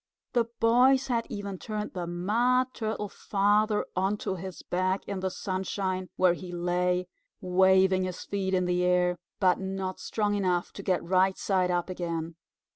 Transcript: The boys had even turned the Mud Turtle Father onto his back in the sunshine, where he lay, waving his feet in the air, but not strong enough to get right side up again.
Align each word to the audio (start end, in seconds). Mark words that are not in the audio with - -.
The 0.33 0.45
boys 0.59 1.09
had 1.09 1.27
even 1.29 1.59
turned 1.59 1.93
the 1.93 2.07
Mud 2.07 2.73
Turtle 2.73 3.07
Father 3.07 3.85
onto 3.95 4.33
his 4.33 4.63
back 4.63 5.07
in 5.07 5.19
the 5.19 5.29
sunshine, 5.29 6.09
where 6.15 6.33
he 6.33 6.51
lay, 6.51 7.07
waving 7.39 8.05
his 8.05 8.23
feet 8.23 8.55
in 8.55 8.65
the 8.65 8.83
air, 8.83 9.19
but 9.39 9.59
not 9.59 9.99
strong 9.99 10.33
enough 10.33 10.73
to 10.73 10.81
get 10.81 11.03
right 11.03 11.37
side 11.37 11.69
up 11.69 11.87
again. 11.87 12.33